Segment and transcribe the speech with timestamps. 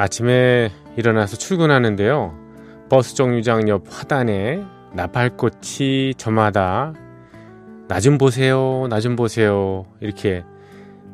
[0.00, 2.34] 아침에 일어나서 출근하는데요.
[2.88, 6.94] 버스 정류장 옆 화단에 나팔꽃이 저마다
[7.86, 9.84] 나 좀 보세요, 나 좀 보세요.
[10.00, 10.42] 이렇게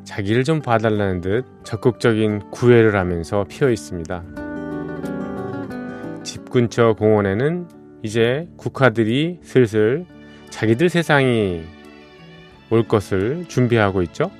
[0.05, 4.23] 자기를 좀 봐달라는 듯 적극적인 구애를 하면서 피어 있습니다.
[6.23, 7.67] 집 근처 공원에는
[8.03, 10.05] 이제 국화들이 슬슬
[10.49, 11.63] 자기들 세상이
[12.69, 14.31] 올 것을 준비하고 있죠.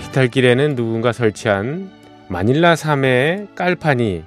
[0.00, 2.00] 비탈길에는 누군가 설치한
[2.32, 4.24] 마닐라 섬의 깔판이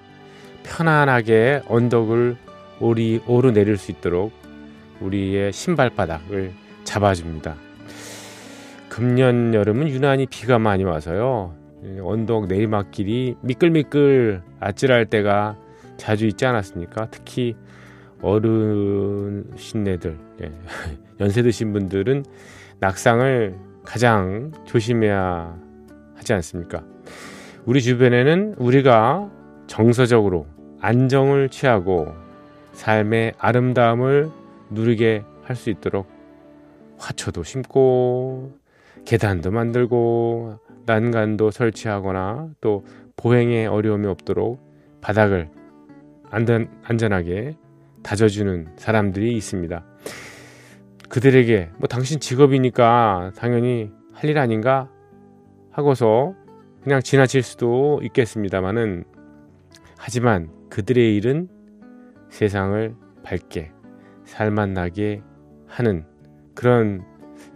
[0.61, 2.37] 편안하게 언덕을
[2.79, 4.31] 오리, 오르내릴 수 있도록
[5.01, 6.51] 우리의 신발바닥을
[6.83, 7.55] 잡아줍니다.
[8.89, 11.55] 금년 여름은 유난히 비가 많이 와서요.
[12.03, 15.57] 언덕 내리막길이 미끌미끌 아찔할 때가
[15.97, 17.07] 자주 있지 않았습니까?
[17.09, 17.55] 특히
[18.21, 20.51] 어르신네들, 예.
[21.19, 22.23] 연세 드신 분들은
[22.79, 25.57] 낙상을 가장 조심해야
[26.15, 26.83] 하지 않습니까?
[27.65, 29.29] 우리 주변에는 우리가
[29.67, 30.45] 정서적으로
[30.81, 32.13] 안정을 취하고
[32.73, 34.29] 삶의 아름다움을
[34.69, 36.07] 누리게 할 수 있도록
[36.97, 38.57] 화초도 심고
[39.05, 42.83] 계단도 만들고 난간도 설치하거나 또
[43.15, 44.59] 보행에 어려움이 없도록
[45.01, 45.49] 바닥을
[46.31, 47.57] 안전, 안전하게
[48.03, 49.83] 다져주는 사람들이 있습니다.
[51.09, 54.89] 그들에게 뭐 당신 직업이니까 당연히 할 일 아닌가
[55.71, 56.33] 하고서
[56.85, 59.05] 그냥 지나칠 수도 있겠습니다만은
[59.97, 61.49] 하지만 그들의 일은
[62.29, 63.71] 세상을 밝게
[64.25, 65.23] 살맛나게
[65.65, 66.05] 하는
[66.53, 67.03] 그런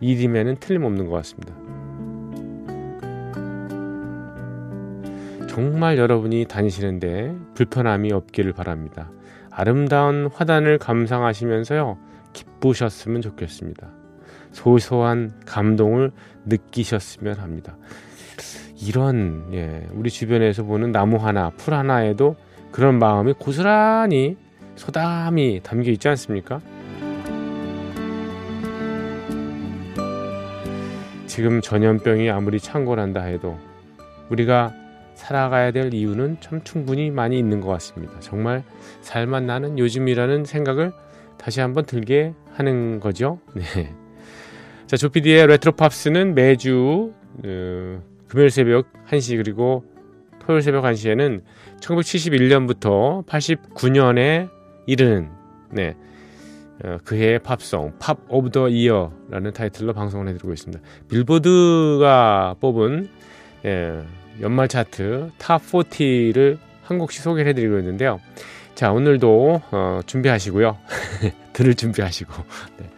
[0.01, 1.53] 일임에는 틀림없는 것 같습니다.
[5.47, 9.11] 정말 여러분이 다니시는데 불편함이 없기를 바랍니다.
[9.51, 11.99] 아름다운 화단을 감상하시면서요,
[12.33, 13.91] 기쁘셨으면 좋겠습니다.
[14.53, 16.13] 소소한 감동을
[16.45, 17.77] 느끼셨으면 합니다.
[18.81, 22.35] 이런, 예, 우리 주변에서 보는 나무 하나, 풀 하나에도
[22.71, 24.37] 그런 마음이 고스란히
[24.75, 26.61] 소담이 담겨 있지 않습니까?
[31.27, 33.57] 지금 전염병이 아무리 창궐한다 해도
[34.29, 34.73] 우리가
[35.15, 38.19] 살아가야 될 이유는 참 충분히 많이 있는 것 같습니다.
[38.19, 38.63] 정말
[39.01, 40.93] 살만 나는 요즘이라는 생각을
[41.37, 43.39] 다시 한번 들게 하는 거죠.
[43.53, 43.93] 네.
[44.87, 47.13] 자, 조피디의 레트로 팝스는 매주
[47.45, 49.83] 어, 금요일 새벽 1시 그리고
[50.39, 51.41] 토요일 새벽 1시에는
[51.81, 54.49] 1971년부터 89년에
[54.85, 55.29] 이르는
[55.71, 55.95] 네.
[56.83, 60.81] 어, 그해의 팝송 Pop of the Year라는 타이틀로 방송을 해드리고 있습니다.
[61.09, 63.09] 빌보드가 뽑은
[63.65, 64.01] 예,
[64.39, 68.21] 연말 차트 Top 40를 한 곡씩 소개를 해드리고 있는데요.
[68.75, 70.77] 자 오늘도 어, 준비하시고요.
[71.51, 72.33] 들을 준비하시고
[72.77, 72.89] 네.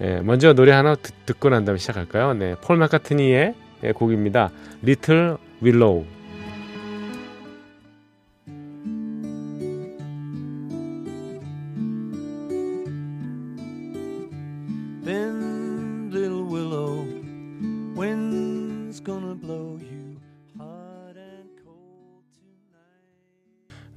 [0.00, 2.32] 예, 먼저 노래 하나 듣, 고난 다음에 시작할까요?
[2.34, 4.50] 네, 폴 마카트니의 예, 곡입니다.
[4.82, 6.04] Little Willow.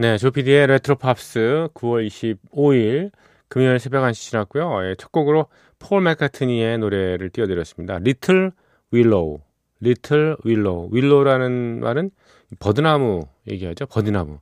[0.02, 3.12] 네, 조피디의 레트로 팝스 9월 25일
[3.48, 4.90] 금요일 새벽 1시 지났고요.
[4.90, 5.46] 예, 첫 곡으로
[5.78, 7.98] 폴 맥카트니의 노래를 띄워드렸습니다.
[7.98, 8.50] Little
[8.92, 9.42] Willow,
[9.82, 10.90] Little Willow.
[10.92, 12.12] Willow라는 말은
[12.60, 13.86] 버드나무 얘기하죠.
[13.86, 14.40] 버드나무,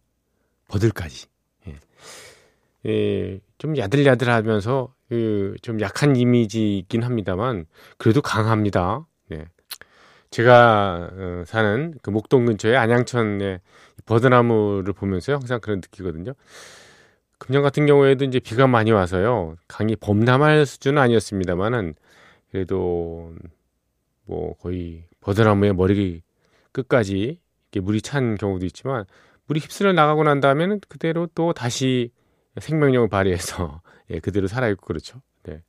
[0.68, 1.28] 버들가지.
[1.68, 1.76] 예.
[2.86, 7.66] 예, 좀 야들야들하면서 그 좀 약한 이미지이긴 합니다만
[7.98, 9.06] 그래도 강합니다.
[9.28, 9.46] 네.
[10.30, 13.62] 제가 어, 사는 그 목동 근처에 안양천에
[14.06, 16.34] 버드나무를 보면서 항상 그런 느끼거든요.
[17.40, 19.56] 금년 같은 경우에도 이제 비가 많이 와서요.
[19.68, 21.96] 강이 범람할 수준은 아니었습니다만은
[22.52, 23.34] 그래도
[24.26, 26.21] 뭐 거의 버드나무의 머리
[26.71, 27.39] 끝까지
[27.71, 29.06] 이렇게 물이 찬 경우도 있지만
[29.48, 32.12] 물이 휩쓸려 나가고 난 다음에는 그대로 또 다시
[32.60, 33.81] 생명력을 발휘해서
[34.12, 35.21] 예, 그대로 살아있고 그렇죠.
[35.44, 35.62] 네.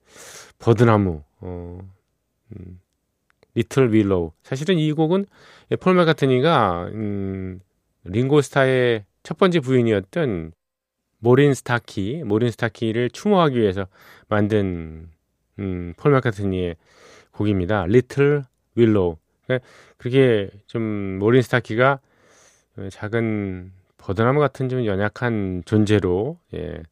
[0.58, 1.78] 버드나무, 어,
[2.52, 2.80] 음,
[3.54, 4.32] Little Willow.
[4.42, 5.26] 사실은 이 곡은
[5.80, 7.60] 폴 맥카트니가 음,
[8.04, 10.52] 링고스타의 첫 번째 부인이었던
[11.18, 13.86] 모린 스타키, 모린 스타키를 추모하기 위해서
[14.28, 15.10] 만든
[15.58, 16.76] 음, 폴 마카트니의
[17.32, 17.84] 곡입니다.
[17.84, 18.42] Little
[18.76, 19.18] Willow.
[19.50, 19.68] 그러니까
[19.98, 22.00] 그렇게 좀 모린 스타키가
[22.90, 26.82] 작은 버드나무 같은 좀 연약한 존재로 예,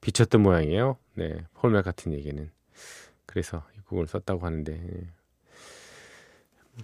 [0.00, 0.96] 비쳤던 모양이에요.
[1.14, 2.50] 네, 폴 마카트니에게는.
[3.26, 5.06] 그래서 이 곡을 썼다고 하는데 예.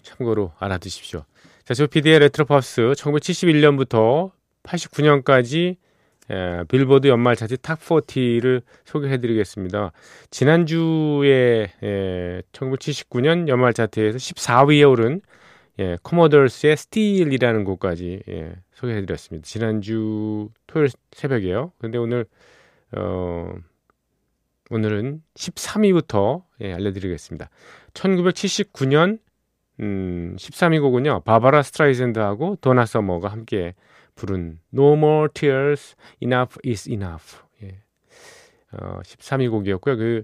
[0.02, 1.24] 참고로 알아두십시오.
[1.64, 4.30] 자, 조피디의 레트로팝스 1971년부터
[4.64, 5.76] 89년까지
[6.30, 9.92] 예, 빌보드 연말 차트 Top 40를 소개해드리겠습니다.
[10.30, 15.20] 지난주에 예, 1979년 연말 차트에서 14위에 오른
[15.80, 19.44] 예, 코모도스의 Still이라는 곡까지 예, 소개해드렸습니다.
[19.44, 21.72] 지난주 토요일 새벽에요.
[21.78, 22.26] 근데 오늘
[22.96, 23.52] 어,
[24.70, 27.50] 오늘은 13위부터 예, 알려드리겠습니다.
[27.92, 29.18] 1979년
[29.80, 31.22] 음, 13위 곡은요.
[31.24, 33.74] 바바라 스트라이젠드하고 도나 서머가 함께
[34.14, 37.38] 부른 No More Tears, Enough is Enough.
[37.62, 37.78] 예.
[38.72, 39.96] 어, 13위 곡이었고요.
[39.96, 40.22] 그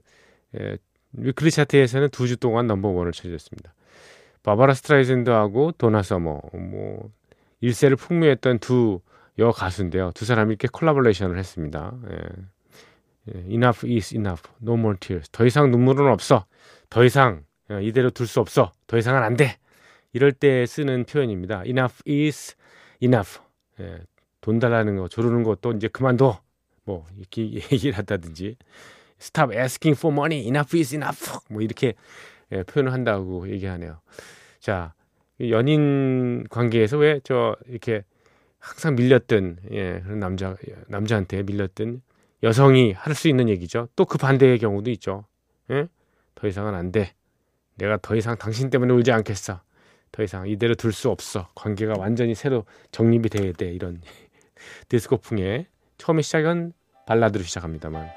[0.59, 0.79] 예,
[1.13, 3.75] weekly 차트에서는 두 주 동안 넘버원을 차지했습니다.
[4.43, 7.11] 바바라 스트라이젠드하고 도나 서머 뭐
[7.61, 9.01] 일세를 풍미했던 두
[9.39, 10.11] 여 가수인데요.
[10.15, 11.95] 두 사람이 이렇게 콜라보레이션을 했습니다.
[12.11, 12.17] 예.
[13.35, 14.43] 예, enough is enough.
[14.63, 15.31] No more tears.
[15.31, 16.45] 더 이상 눈물은 없어.
[16.91, 18.73] 더 이상 어, 이대로 둘 수 없어.
[18.87, 19.57] 더 이상은 안 돼.
[20.13, 21.63] 이럴 때 쓰는 표현입니다.
[21.65, 22.55] enough is
[23.03, 23.41] enough.
[23.81, 24.01] 예,
[24.41, 26.41] 돈 달라는 거, 조르는 것도 이제 그만둬.
[26.85, 27.43] 뭐, 이렇게
[27.73, 28.57] 얘기를 한다든지.
[29.21, 30.47] stop asking for money.
[30.47, 31.39] enough is enough.
[31.51, 31.95] 뭐, 이렇게
[32.53, 34.01] 예, 표현을 한다고 얘기하네요.
[34.61, 34.95] 자,
[35.41, 38.05] 연인 관계에서 왜 저 이렇게
[38.59, 40.57] 항상 밀렸던, 예, 그런 남자,
[40.89, 42.03] 남자한테 밀렸던
[42.43, 43.89] 여성이 할 수 있는 얘기죠.
[43.97, 45.25] 또 그 반대의 경우도 있죠.
[45.71, 45.89] 예?
[46.35, 47.13] 더 이상은 안 돼.
[47.77, 49.63] 내가 더 이상 당신 때문에 울지 않겠어.
[50.13, 51.49] 더 이상 이대로 둘 수 없어.
[51.55, 53.73] 관계가 완전히 새로 정립이 돼야 돼.
[53.73, 54.01] 이런
[54.89, 55.67] 디스코풍의
[55.99, 56.73] 처음에 시작은
[57.07, 58.11] 발라드로 시작합니다만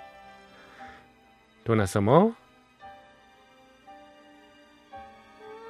[1.64, 2.36] 도나 서머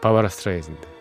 [0.02, 0.93] 바바라 스트라이즌드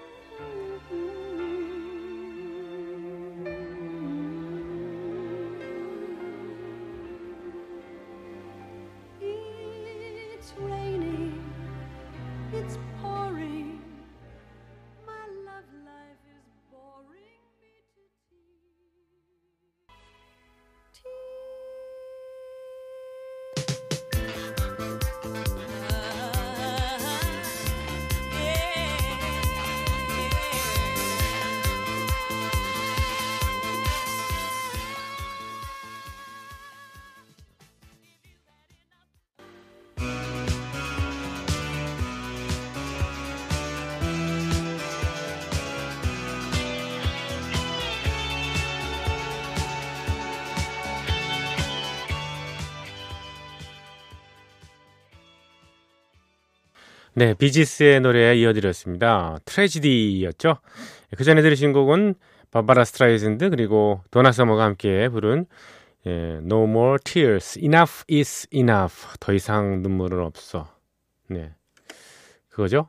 [57.15, 59.37] 네, 비지스의 노래 이어드렸습니다.
[59.45, 60.57] Tragedy였죠.
[61.15, 62.15] 그 전에 들으신 곡은
[62.51, 65.45] 바바라 스트라이즌드 그리고 도나 서머가 함께 부른
[66.07, 66.11] 예,
[66.43, 69.19] No More Tears, Enough is Enough.
[69.21, 70.75] 더 이상 눈물은 없어.
[71.29, 71.55] 네,
[72.49, 72.89] 그거죠.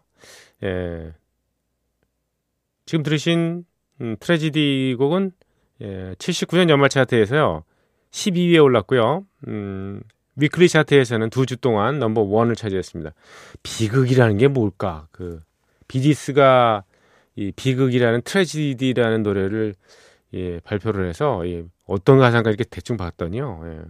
[0.63, 1.13] 예,
[2.85, 3.65] 지금 들으신
[3.99, 5.31] 음, Tragedy 곡은
[5.81, 7.65] 예, 79년 연말 차트에서요
[8.11, 9.25] 12위에 올랐고요.
[9.49, 10.01] 음,
[10.35, 13.11] weekly 차트에서는 두 주 동안 넘버 원을 차지했습니다.
[13.63, 15.07] 비극이라는 게 뭘까?
[15.11, 15.41] 그
[15.87, 16.83] 비지스가
[17.35, 19.75] 이 비극이라는 Tragedy라는 노래를
[20.33, 23.61] 예, 발표를 해서 예, 어떤 가사인가 이렇게 대충 봤더니요.
[23.65, 23.81] 예.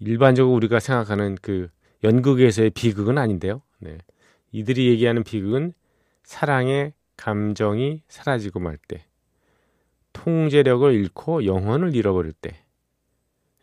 [0.00, 1.68] 일반적으로 우리가 생각하는 그
[2.04, 3.62] 연극에서의 비극은 아닌데요.
[3.78, 3.98] 네.
[4.50, 5.72] 이들이 얘기하는 비극은
[6.24, 9.04] 사랑의 감정이 사라지고 말 때,
[10.12, 12.56] 통제력을 잃고 영혼을 잃어버릴 때,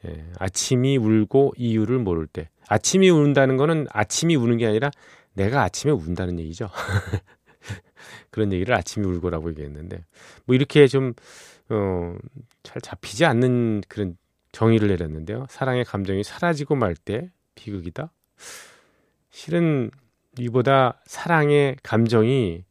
[0.08, 2.50] 예, 아침이 울고 이유를 모를 때.
[2.68, 4.92] 아침이 운다는 거는 아침이 우는 게 아니라
[5.34, 6.70] 내가 아침에 운다는 얘기죠.
[8.32, 10.04] 그런 얘기를 아침이 울고라고 얘기했는데
[10.46, 11.14] 뭐 이렇게 좀
[11.70, 12.16] 어,
[12.64, 14.18] 잘 잡히지 않는 그런
[14.52, 15.46] 정의를 내렸는데요.
[15.50, 18.12] 사랑의 감정이 사라지고 말 때 비극이다.
[19.32, 19.92] 실은
[20.38, 22.64] 이보다 사랑의 감정이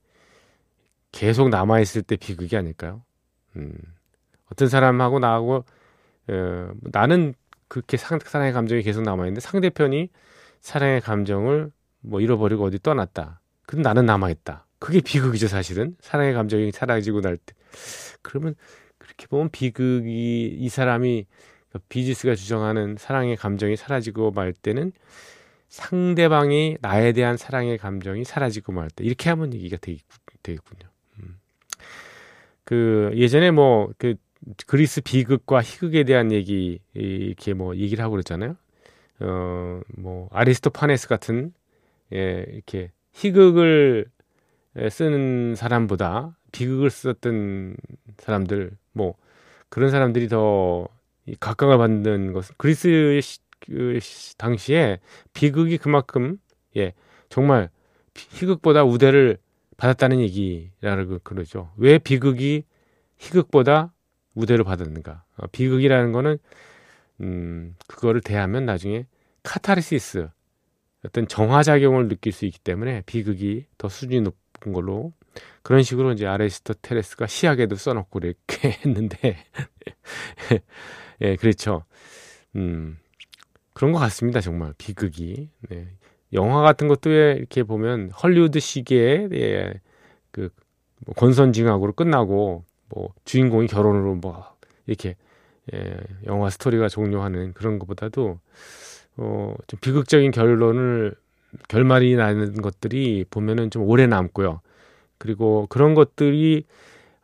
[1.12, 3.02] 계속 남아 있을 때 비극이 아닐까요?
[3.56, 3.72] 음.
[4.50, 5.64] 어떤 사람하고 나하고
[6.30, 7.34] 어, 나는
[7.68, 10.10] 그렇게 상, 사랑의 감정이 계속 남아있는데 상대편이
[10.60, 11.70] 사랑의 감정을
[12.00, 13.40] 뭐 잃어버리고 어디 떠났다.
[13.66, 14.66] 근데 나는 남아있다.
[14.78, 15.96] 그게 비극이죠, 사실은.
[16.00, 17.54] 사랑의 감정이 사라지고 날 때.
[18.22, 18.54] 그러면
[18.98, 21.26] 그렇게 보면 비극이 이 사람이
[21.88, 24.92] 비지스가 주장하는 사랑의 감정이 사라지고 말 때는
[25.68, 29.04] 상대방이 나에 대한 사랑의 감정이 사라지고 말 때.
[29.04, 30.00] 이렇게 하면 얘기가 되겠,
[30.42, 30.88] 되겠군요.
[31.20, 31.38] 음.
[32.64, 34.14] 그 예전에 뭐 그
[34.66, 38.56] 그리스 비극과 희극에 대한 얘기 이렇게 뭐 얘기를 하고 그랬잖아요.
[39.20, 41.52] 어, 뭐 아리스토파네스 같은
[42.12, 44.06] 예, 이렇게 희극을
[44.90, 47.76] 쓰는 사람보다 비극을 썼던
[48.18, 49.14] 사람들 뭐
[49.68, 50.88] 그런 사람들이 더
[51.40, 53.20] 각광을 받는 것은 그리스
[53.60, 53.98] 그
[54.38, 55.00] 당시에
[55.34, 56.38] 비극이 그만큼
[56.76, 56.94] 예
[57.28, 57.70] 정말
[58.14, 59.38] 희극보다 우대를
[59.76, 61.70] 받았다는 얘기라고 그러죠.
[61.76, 62.64] 왜 비극이
[63.18, 63.92] 희극보다
[64.38, 65.24] 우대를 받았는가?
[65.36, 66.38] 어, 비극이라는 거는
[67.20, 69.06] 음 그거를 대하면 나중에
[69.42, 70.28] 카타르시스
[71.04, 75.12] 어떤 정화작용을 느낄 수 있기 때문에 비극이 더 수준이 높은 걸로.
[75.62, 79.36] 그런 식으로 이제 아레스토테레스가 시학에도 써놓고 이렇게 했는데.
[81.20, 81.84] 예 그렇죠.
[82.56, 82.98] 음
[83.74, 84.74] 그런 것 같습니다 정말.
[84.78, 85.50] 비극이.
[85.70, 85.88] 네.
[86.32, 89.74] 영화 같은 것도 이렇게 보면 헐리우드 시기에 예,
[90.32, 90.50] 그뭐
[91.16, 94.44] 권선징악으로 끝나고 뭐 주인공이 결혼으로 뭐
[94.86, 95.16] 이렇게
[95.74, 98.38] 예, 영화 스토리가 종료하는 그런 것보다도
[99.18, 101.14] 어, 좀 비극적인 결론을
[101.68, 104.60] 결말이 나는 것들이 보면은 좀 오래 남고요.
[105.18, 106.64] 그리고 그런 것들이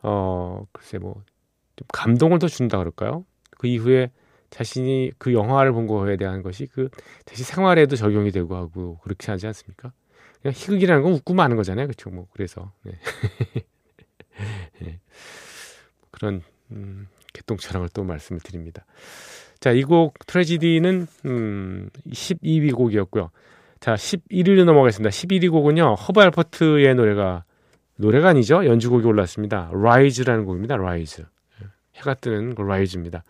[0.03, 1.23] 어 글쎄 뭐
[1.75, 3.25] 좀 감동을 더 준다 그럴까요?
[3.57, 4.11] 그 이후에
[4.49, 6.89] 자신이 그 영화를 본 거에 대한 것이 그
[7.25, 9.91] 다시 생활에도 적용이 되고 하고 그렇게 하지 않습니까?
[10.41, 12.09] 그냥 희극이라는 건 웃고 마는 거잖아요, 그렇죠?
[12.09, 12.93] 뭐 그래서 네.
[14.81, 14.99] 네.
[16.15, 16.41] 그런
[16.71, 18.85] 음, 개똥철학을 또 말씀을 드립니다.
[19.59, 23.29] 자, 이 곡 Tragedy는 음, 12위 곡이었고요.
[23.81, 25.09] 자, 11위로 넘어가겠습니다.
[25.09, 25.95] 11위 곡은요.
[25.95, 27.43] 허브 알퍼트의 노래가
[27.97, 28.65] 노래가 아니죠.
[28.65, 29.69] 연주곡이 올랐습니다.
[29.73, 30.75] Rise라는 곡입니다.
[30.75, 31.25] Rise.
[31.95, 33.23] 해가 뜨는 그 Rise입니다.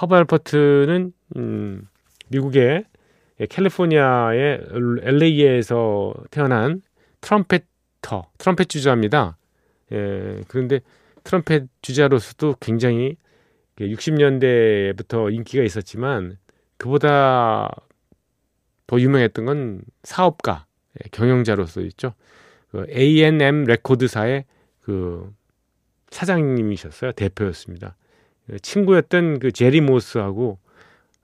[0.00, 1.88] 허브 알퍼트는 음,
[2.28, 2.84] 미국의
[3.48, 4.60] 캘리포니아의
[5.02, 6.82] LA에서 태어난
[7.20, 9.36] trumpeter, 트럼펫 주자입니다.
[9.92, 10.80] 예, 그런데
[11.24, 13.16] 트럼펫 주자로서도 굉장히
[13.78, 16.38] 60년대부터 인기가 있었지만
[16.76, 17.70] 그보다
[18.86, 20.66] 더 유명했던 건 사업가,
[21.02, 22.14] 예, 경영자로서 있죠.
[22.70, 24.44] 그 A&M 레코드사의
[24.80, 25.32] 그
[26.10, 27.12] 사장님이셨어요.
[27.12, 27.96] 대표였습니다.
[28.60, 30.58] 친구였던 그 제리 모스하고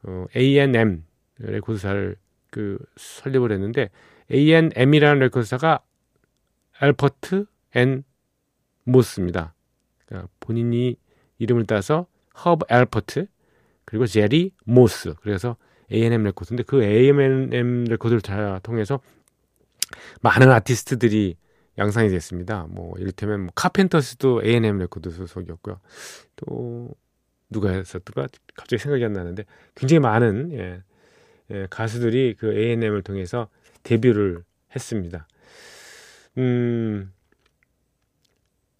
[0.04, 1.04] 어, A&M
[1.38, 2.16] 레코드사를
[2.50, 3.90] 그 설립을 했는데
[4.32, 5.80] A&M이라는 레코드사가
[6.78, 8.04] 알퍼트 and
[8.84, 9.54] 모스입니다.
[10.48, 10.96] 본인이
[11.38, 12.06] 이름을 따서
[12.42, 13.26] 허브 알퍼트
[13.84, 15.56] 그리고 제리 모스 그래서
[15.92, 19.00] A&M 레코드인데 그 A&M 레코드를 다 통해서
[20.22, 21.36] 많은 아티스트들이
[21.76, 22.66] 양산이 됐습니다.
[22.70, 25.80] 뭐 이를테면 뭐 카펜터스도 A&M 레코드 소속이었고요.
[26.36, 26.94] 또
[27.50, 28.26] 누가 했었던가
[28.56, 30.82] 갑자기 생각이 안 나는데 굉장히 많은 예,
[31.50, 33.48] 예, 가수들이 그 A&M을 통해서
[33.82, 35.28] 데뷔를 했습니다.
[36.38, 37.12] 음,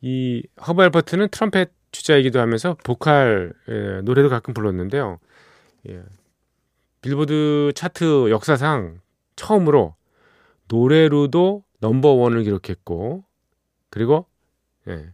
[0.03, 5.19] 이 허브 알버트는 트럼펫 주자이기도 하면서 보컬 예, 노래도 가끔 불렀는데요.
[5.89, 6.03] 예,
[7.01, 9.01] 빌보드 차트 역사상
[9.37, 9.95] 처음으로
[10.69, 13.25] 노래로도 넘버 원을 기록했고
[13.91, 14.27] 그리고
[14.89, 15.13] 예,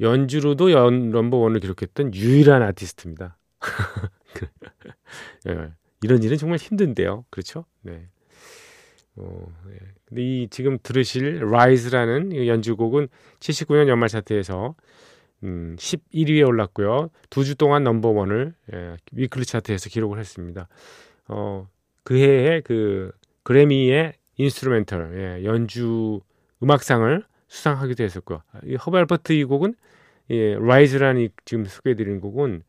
[0.00, 3.36] 연주로도 연, 넘버 원을 기록했던 유일한 아티스트입니다.
[5.48, 7.24] 예, 이런 일은 정말 힘든데요.
[7.30, 7.64] 그렇죠?
[7.82, 8.08] 네.
[9.16, 9.78] 어, 예.
[10.06, 13.08] 근데 이 지금 들으실 Rise라는 연주곡은
[13.40, 14.74] 79년 연말 차트에서
[15.44, 17.10] 음, 11위에 올랐고요.
[17.30, 20.68] 두 주 동안 넘버 원을 예, weekly 차트에서 기록을 했습니다.
[21.28, 21.68] 어,
[22.02, 23.12] 그 해에 그
[23.44, 26.20] 그래미의 instrumental 예, 연주
[26.62, 28.42] 음악상을 수상하기도 했었고요.
[28.64, 29.74] 이 허브 알버트 이 곡은
[30.30, 32.62] 예, Rise라는 지금 소개해드린 곡은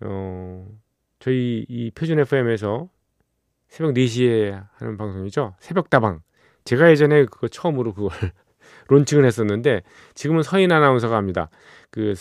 [0.00, 0.66] 어,
[1.18, 2.88] 저희 이 표준 FM에서
[3.68, 5.54] 새벽 4시에 하는 방송이죠.
[5.60, 6.20] 새벽 다방.
[6.64, 8.10] 제가 예전에 그거 처음으로 그걸
[8.88, 9.82] 론칭을 했었는데
[10.14, 11.48] 지금은 서인 아나운서가 합니다.
[11.90, 12.14] 그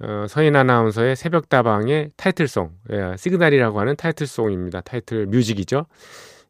[0.00, 4.80] 어, 서인 아나운서의 새벽 다방의 타이틀송, 예, 시그널이라고 하는 타이틀송입니다.
[4.80, 5.86] 타이틀 뮤직이죠.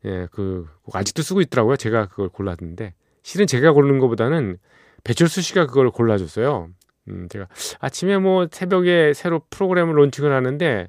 [0.06, 1.76] 예, 그 아직도 쓰고 있더라고요.
[1.76, 4.58] 제가 그걸 골랐는데 실은 제가 고른 것보다는
[5.04, 6.70] 배철수 씨가 그걸 골라줬어요.
[7.08, 7.46] 음, 제가
[7.80, 10.88] 아침에 뭐 새벽에 새로 프로그램을 론칭을 하는데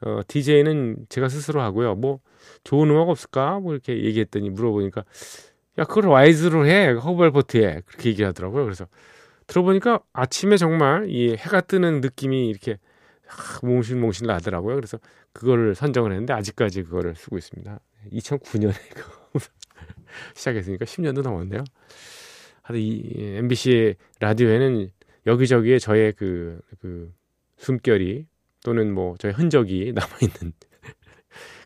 [0.00, 1.94] 어, DJ는 제가 스스로 하고요.
[1.96, 2.20] 뭐
[2.64, 3.60] 좋은 음악 없을까?
[3.60, 5.04] 뭐 이렇게 얘기했더니 물어보니까
[5.78, 8.64] 야 그걸 와이즈로 해 허벌버트에 그렇게 얘기하더라고요.
[8.64, 8.86] 그래서
[9.46, 12.78] 들어보니까 아침에 정말 이 해가 뜨는 느낌이 이렇게
[13.62, 14.76] 몽실몽실 나더라고요.
[14.76, 14.98] 그래서
[15.32, 17.78] 그거를 선정을 했는데 아직까지 그거를 쓰고 있습니다.
[18.12, 19.12] 2009년에 그거
[20.34, 21.64] 시작했으니까 10년도 넘었네요.
[22.62, 24.90] 하여튼 이 MBC 라디오에는
[25.26, 27.12] 여기저기에 저의 그, 그
[27.56, 28.26] 숨결이
[28.68, 30.52] 또는 뭐 저의 흔적이 남아 있는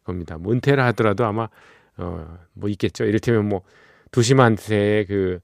[0.04, 0.38] 겁니다.
[0.38, 1.48] 뭐 은퇴를 하더라도 아마
[1.96, 3.04] 어, 뭐 있겠죠.
[3.04, 3.62] 이를테면 뭐
[4.12, 5.40] 두시만세의 그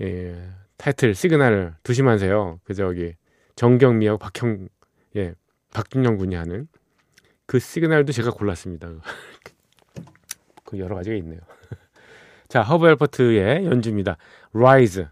[0.00, 2.58] 예, 타이틀 시그널 두시만세요.
[2.64, 3.16] 그 저기
[3.54, 4.68] 정경미하고 박형
[5.16, 5.34] 예,
[5.74, 6.68] 박준형 군이 하는
[7.44, 8.88] 그 시그널도 제가 골랐습니다.
[10.64, 11.40] 그 여러 가지가 있네요.
[12.48, 14.16] 자, 허브 앨퍼트의 연주입니다.
[14.54, 15.04] Rise.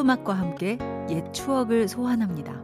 [0.00, 0.78] 팝음악과 함께
[1.10, 2.62] 옛 추억을 소환합니다.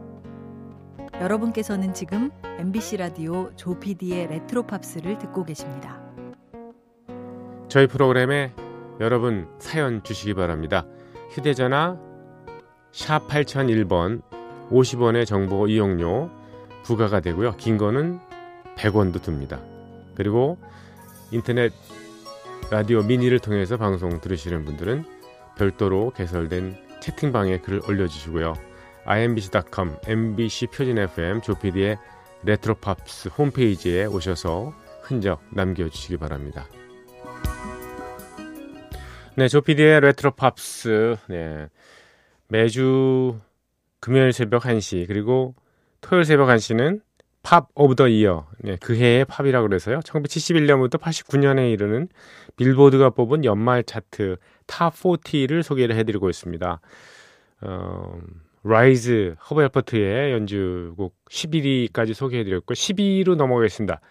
[1.21, 6.01] 여러분께서는 지금 MBC 라디오 조피디의 레트로 팝스를 듣고 계십니다.
[7.67, 8.53] 저희 프로그램에
[8.99, 10.85] 여러분 사연 주시기 바랍니다.
[11.29, 11.97] 휴대전화
[12.91, 14.21] 샵 8001번
[14.71, 16.31] 50원의 정보 이용료
[16.83, 17.55] 부과가 되고요.
[17.57, 18.19] 긴 거는
[18.75, 19.59] 100원도 듭니다.
[20.15, 20.57] 그리고
[21.31, 21.71] 인터넷
[22.71, 25.05] 라디오 미니를 통해서 방송 들으시는 분들은
[25.55, 28.53] 별도로 개설된 채팅방에 글을 올려주시고요.
[29.05, 31.97] imbc.com, mbc 표준 FM 조피디의
[32.43, 36.67] 레트로팝스 홈페이지에 오셔서 흔적 남겨주시기 바랍니다.
[39.35, 41.67] 네, 조피디의 레트로팝스 네,
[42.47, 43.39] 매주
[43.99, 45.55] 금요일 새벽 1시 그리고
[46.01, 47.01] 토요일 새벽 1시는
[47.47, 50.01] Pop of the Year 네, 그 해의 팝이라고 그래서요.
[50.01, 52.09] 1971년부터 89년에 이르는
[52.57, 54.35] 빌보드가 뽑은 연말 차트
[54.65, 56.81] top 40를 소개를 해드리고 있습니다.
[57.61, 58.19] 어,
[58.65, 64.01] Rise 허브 앨퍼트의 연주곡 11위까지 소개해드렸고 10위로 넘어가겠습니다.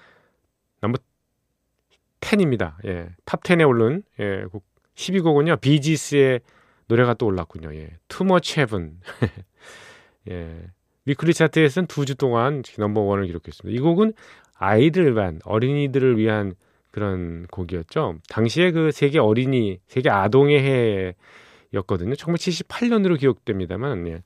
[0.80, 0.96] number
[2.22, 2.76] 10입니다.
[2.86, 6.40] 예, top 10에 오른 예, 곡 10위 곡은요 비지스의
[6.86, 7.74] 노래가 또 올랐군요.
[7.74, 8.98] 예, Too Much Heaven.
[10.30, 10.70] 예,
[11.06, 13.76] weekly 차트에서는 두 주 동안 넘버 원을 기록했습니다.
[13.76, 14.12] 이 곡은
[14.58, 16.54] 아이들반 어린이들을 위한
[16.90, 18.18] 그런 곡이었죠.
[18.28, 21.14] 당시에 그 세계 어린이, 세계 아동의
[21.72, 22.14] 해였거든요.
[22.14, 24.22] 1978년으로 기억됩니다만 예.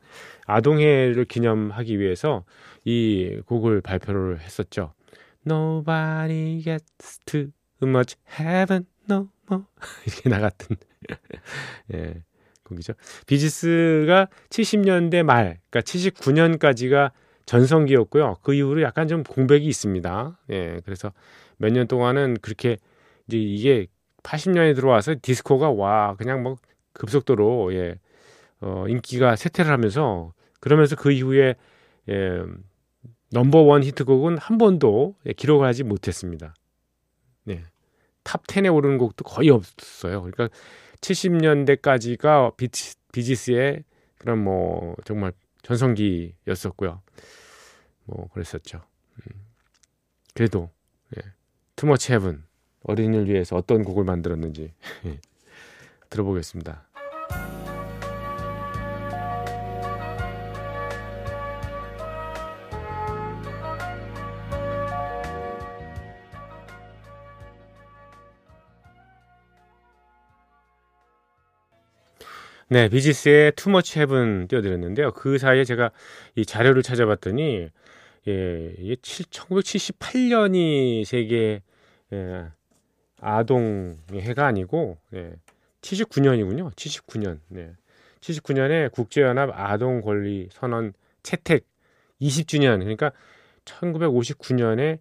[0.47, 2.45] 아동해를 기념하기 위해서
[2.85, 4.95] 이 곡을 발표를 했었죠.
[5.47, 7.51] Nobody gets too
[7.83, 9.64] much heaven no more
[10.07, 10.77] 이렇게 나갔던
[11.95, 12.23] 예,
[12.70, 12.94] 곡이죠.
[13.26, 17.11] 비지스가 70년대 말, 그러니까 79년까지가
[17.46, 18.37] 전성기였고요.
[18.42, 20.38] 그 이후로 약간 좀 공백이 있습니다.
[20.50, 21.12] 예, 그래서
[21.59, 22.78] 몇 년 동안은 그렇게
[23.26, 23.87] 이제 이게
[24.22, 26.56] 80년에 들어와서 디스코가 와 그냥 뭐
[26.94, 27.96] 급속도로 예,
[28.61, 31.54] 어, 인기가 쇠퇴를 하면서 그러면서 그 이후에
[32.09, 32.42] 예,
[33.33, 36.54] 넘버원 히트곡은 한 번도 예, 기록하지 못했습니다.
[37.44, 37.62] 네.
[38.23, 40.20] top 10에 오르는 곡도 거의 없었어요.
[40.22, 40.48] 그러니까
[41.01, 43.85] 70년대까지가 비치, 비지스의
[44.19, 45.33] 그런 뭐 정말
[45.63, 47.03] 전성기였었고요.
[48.05, 48.83] 뭐 그랬었죠.
[49.17, 49.47] 음.
[50.35, 50.71] 그래도
[51.17, 51.23] 예.
[51.77, 52.45] 투머치 헤븐
[52.83, 54.73] 어린이를 위해서 어떤 곡을 만들었는지
[56.11, 56.89] 들어보겠습니다.
[72.72, 75.11] 네, 비지스의 Too Much Heaven 띄워드렸는데요.
[75.11, 75.90] 그 사이에 제가
[76.37, 77.68] 이 자료를 찾아봤더니
[78.28, 81.62] 예, 이게 1978년이 세계
[82.12, 82.46] 예,
[83.20, 85.33] 아동의 해가 아니고 예,
[85.83, 86.72] 79년이군요.
[86.76, 87.40] 79년.
[87.48, 87.72] 네.
[88.20, 90.92] 79년에 국제연합 아동 권리 선언
[91.24, 91.66] 채택
[92.22, 92.78] 20주년.
[92.78, 93.11] 그러니까
[93.64, 95.00] 1959년에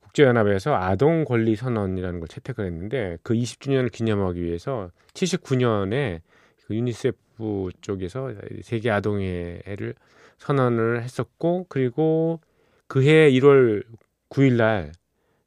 [0.00, 6.22] 국제연합에서 아동 권리 선언이라는 걸 채택을 했는데 그 20주년을 기념하기 위해서 79년에
[6.70, 9.94] 그 유니세프 쪽에서 세계 아동의해를
[10.38, 12.40] 선언을 했었고 그리고
[12.86, 13.84] 그해 1월
[14.30, 14.92] 9일 날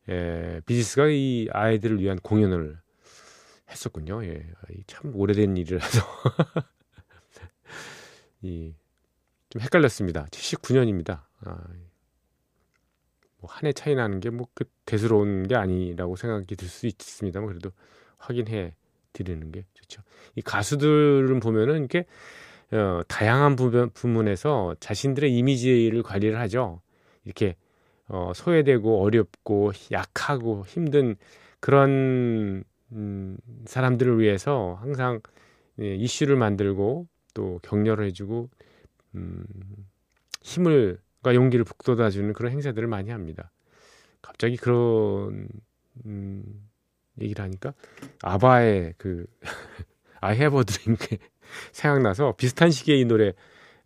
[0.09, 2.77] 예, 비지스가 이 아이들을 위한 공연을
[3.69, 4.23] 했었군요.
[4.25, 4.45] 예,
[4.87, 6.01] 참 오래된 일이라서
[8.41, 8.73] 이,
[9.49, 10.25] 좀 헷갈렸습니다.
[10.25, 11.21] 79년입니다.
[11.45, 11.57] 아,
[13.41, 17.49] 뭐 한 해 차이 나는 게 뭐 그 대수로운 게 아니라고 생각이 들 수 있습니다만
[17.49, 17.71] 그래도
[18.17, 18.75] 확인해
[19.13, 20.01] 드리는 게 좋죠.
[20.35, 22.05] 이 가수들은 보면은 이렇게
[22.71, 26.81] 어, 다양한 부분, 부문에서 자신들의 이미지를 관리를 하죠.
[27.23, 27.55] 이렇게
[28.07, 31.15] 어, 소외되고 어렵고 약하고 힘든
[31.59, 35.21] 그런 음, 사람들을 위해서 항상
[35.79, 38.49] 예, 이슈를 만들고 또 격려를 해주고
[39.15, 39.45] 음,
[40.41, 43.49] 힘을 과 용기를 북돋아주는 그런 행사들을 많이 합니다.
[44.21, 45.47] 갑자기 그런
[46.05, 46.43] 음,
[47.21, 47.73] 얘기를 하니까
[48.21, 49.25] 아바의 그
[50.21, 50.97] I Have a Dream
[51.71, 53.33] 생각나서 비슷한 시기에 이 노래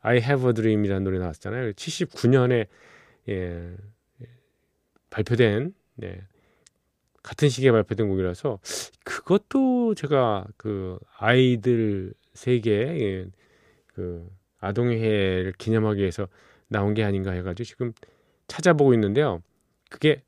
[0.02, 1.74] I Have a Dream이라는 노래 나왔잖아요.
[1.74, 2.68] 79년에
[3.30, 3.76] 예,
[5.10, 6.22] 발표된 네,
[7.24, 8.60] 같은 시기에 발표된 곡이라서
[9.04, 13.26] 그것도 제가 그 아이들 세계 예,
[13.88, 16.28] 그 아동해를 기념하기 위해서
[16.68, 17.94] 나온 게 아닌가 해가지고 지금
[18.48, 19.42] 찾아보고 있는데요.
[19.90, 20.22] 그게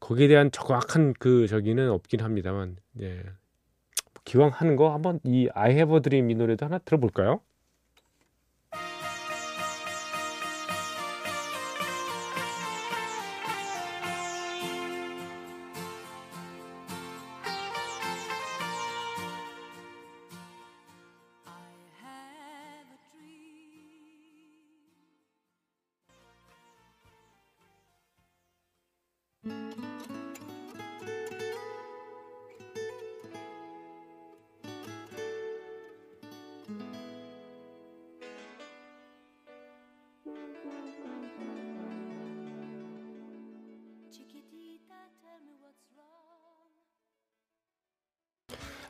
[0.00, 3.22] 거기에 대한 정확한 그 저기는 없긴 합니다만, 예.
[4.24, 7.40] 기왕 하는 거 한번 이 I Have a Dream 이 노래도 하나 들어볼까요?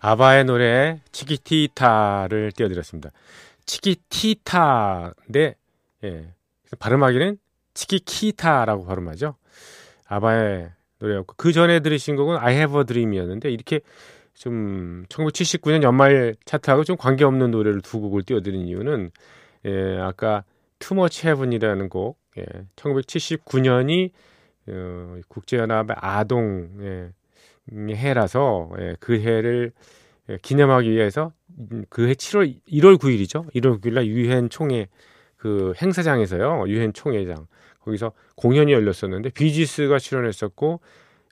[0.01, 3.11] 아바의 노래 치키티타를 띄워드렸습니다.
[3.65, 5.55] 치키티타인데
[6.05, 6.35] 예,
[6.79, 7.39] 발음하기는
[7.75, 9.35] 치키키타라고 발음하죠.
[10.07, 13.81] 아바의 노래였고 그 전에 들으신 곡은 I Have a Dream이었는데 이렇게
[14.35, 19.11] 좀 1979년 연말 차트하고 좀 관계없는 노래를 두 곡을 띄워드린 이유는
[19.67, 20.45] 예, 아까
[20.93, 22.45] Much Heaven이라는 곡 예,
[22.77, 24.11] 1979년이
[24.69, 27.11] 어, 국제연합의 아동 예,
[27.73, 29.73] 해라서 예, 그 해를
[30.29, 31.33] 예, 기념하기 위해서
[31.73, 33.53] 음, 그해 7월 1월 9일이죠.
[33.55, 34.89] 1월 9일 날 유엔 총회
[35.37, 36.65] 그 행사장에서요.
[36.69, 37.47] 유엔 총회장
[37.81, 40.81] 거기서 공연이 열렸었는데 비지스가 출연했었고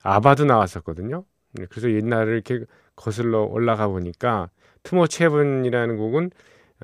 [0.02, 1.24] 아바도 나왔었거든요.
[1.52, 2.64] 네, 그래서 옛날을 이렇게
[2.96, 4.50] 거슬러 올라가 보니까
[4.82, 6.30] 투머치 헤븐이라는 곡은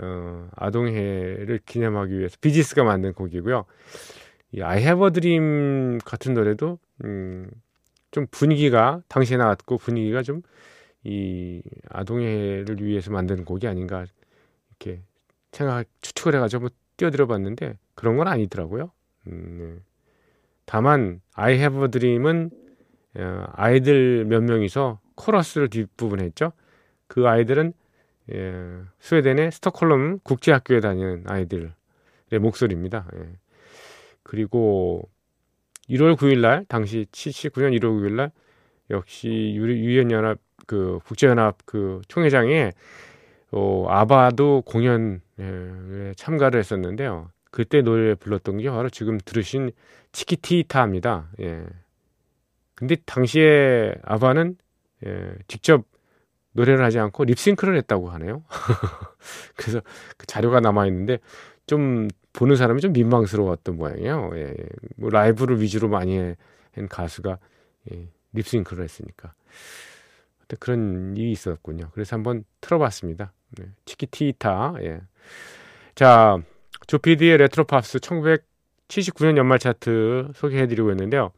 [0.02, 3.64] 어, 아동해를 기념하기 위해서 비지스가 만든 곡이고요.
[4.52, 7.48] 이 I Have a Dream 같은 노래도 음,
[8.10, 10.42] 좀 분위기가 당시에 나왔고 분위기가 좀
[11.02, 14.04] 이 아동해를 위해서 만든 곡이 아닌가
[14.68, 15.02] 이렇게
[15.52, 18.90] 생각 추측을 해가지고 한번 띄워드려봤는데 그런 건 아니더라고요.
[19.28, 19.82] 음, 네.
[20.66, 22.50] 다만 I Have a Dream은
[23.16, 26.52] 어, 아이들 몇 명이서 코러스를 뒷부분 했죠.
[27.06, 27.72] 그 아이들은
[28.32, 28.54] 예,
[29.00, 31.72] 스웨덴의 스톡홀름 국제학교에 다니는 아이들의
[32.40, 33.08] 목소리입니다.
[33.16, 33.32] 예.
[34.22, 35.08] 그리고
[35.90, 38.30] 1월 9일 날 당시 79년 1월 9일 날
[38.90, 42.72] 역시 유엔 연합 그 국제 연합 그 총회장에
[43.52, 45.18] 어 아바도 공연에
[46.16, 47.30] 참가를 했었는데요.
[47.50, 49.72] 그때 노래 불렀던 게 바로 지금 들으신
[50.12, 51.30] 치키티타입니다.
[51.40, 51.64] 예.
[52.76, 54.56] 근데 당시에 아바는
[55.06, 55.84] 예, 직접
[56.52, 58.44] 노래를 하지 않고 립싱크를 했다고 하네요.
[59.56, 59.80] 그래서
[60.16, 61.18] 그 자료가 남아 있는데
[61.66, 64.30] 좀 보는 사람이 좀 민망스러웠던 모양이에요.
[64.34, 64.54] 예,
[64.96, 67.38] 뭐 라이브를 위주로 많이 한 가수가
[67.92, 69.34] 예, 립싱크를 했으니까.
[70.58, 71.90] 그런 일이 있었군요.
[71.92, 73.32] 그래서 한번 틀어봤습니다.
[73.58, 74.74] 네, Chiquitita.
[74.82, 75.00] 예.
[75.94, 76.38] 자,
[76.86, 81.30] 조피디의 레트로 팝스 1979년 연말 차트 소개해드리고 있는데요.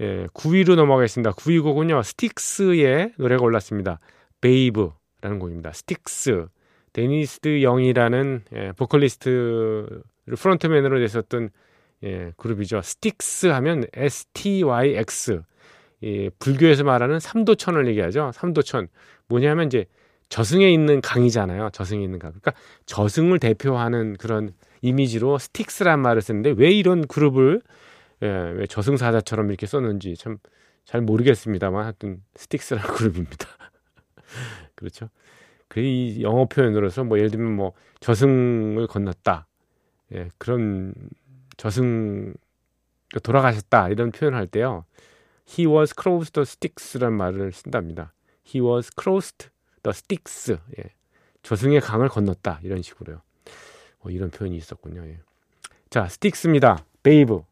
[0.00, 1.32] 예, 9위로 넘어가겠습니다.
[1.32, 3.98] 9위 곡은요, 스틱스의 노래가 올랐습니다.
[4.40, 5.72] Babe라는 곡입니다.
[5.72, 6.46] 스틱스.
[6.92, 11.50] 데니스 영이라는 예, 보컬리스트를 frontman으로 냈었던
[12.04, 12.82] 예, 그룹이죠.
[12.82, 15.42] 스틱스 하면 S-T-Y-X.
[16.02, 18.30] 예, 불교에서 말하는 삼도천을 얘기하죠.
[18.34, 18.88] 삼도천.
[19.28, 19.86] 뭐냐면 이제
[20.28, 21.70] 저승에 있는 강이잖아요.
[21.72, 22.32] 저승에 있는 강.
[22.32, 22.52] 그러니까
[22.86, 27.62] 저승을 대표하는 그런 이미지로 스틱스란 말을 쓰는데 왜 이런 그룹을
[28.22, 30.38] 예, 왜 저승사자처럼 이렇게 썼는지 참
[30.84, 33.48] 잘 모르겠습니다만 하여튼 스틱스라는 그룹입니다.
[34.74, 35.08] 그렇죠.
[35.68, 39.46] 그 영어 표현으로서 뭐 예를 들면 뭐 저승을 건넜다.
[40.12, 40.94] 예, 그런
[41.56, 42.34] 저승
[43.22, 44.84] 돌아가셨다 이런 표현을 할 때요.
[45.48, 48.12] He was crossed the sticks란 말을 쓴답니다.
[48.46, 49.48] He was crossed
[49.82, 50.58] the sticks.
[50.78, 50.84] 예.
[51.42, 53.20] 저승의 강을 건넜다 이런 식으로요.
[54.00, 55.04] 어, 이런 표현이 있었군요.
[55.06, 55.20] 예.
[55.90, 56.84] 자, 스틱스입니다.
[57.02, 57.42] 베이브.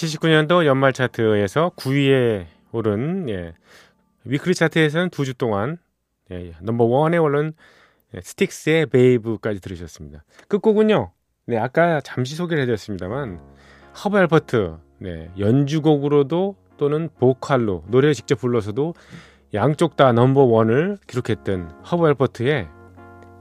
[0.00, 3.54] 79년도 연말 차트에서 9위에 오른 예,
[4.24, 5.76] weekly 차트에서는 두 주 동안
[6.30, 7.52] 예, 넘버 원에 오른
[8.14, 10.24] 예, 스틱스의 Babe까지 들으셨습니다.
[10.48, 11.12] 끝곡은요.
[11.46, 13.40] 네, 아까 잠시 소개를 해드렸습니다만
[14.04, 18.94] 허브 알버트 네, 연주곡으로도 또는 보컬로 노래를 직접 불러서도
[19.52, 22.68] 양쪽 다 넘버 원을 기록했던 허브 알버트의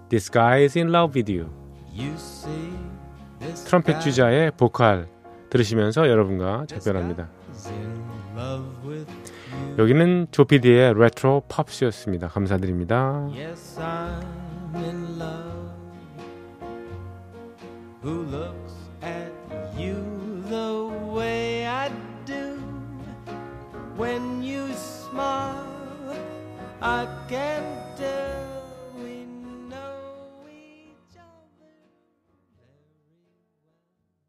[0.10, 1.50] This Guy is in Love with You
[3.66, 5.08] 트럼펫 주자의 보컬
[5.50, 7.28] 들으시면서 여러분과 작별합니다.
[9.78, 12.28] 여기는 조피디의 레트로 팝스였습니다.
[12.28, 13.30] 감사드립니다.
[13.34, 15.70] Yes, I'm in love.
[18.04, 19.32] Who looks at
[19.78, 19.96] you
[20.50, 21.90] the way I
[22.26, 22.58] do?
[23.98, 26.16] When you smile,
[26.82, 28.49] I can't tell.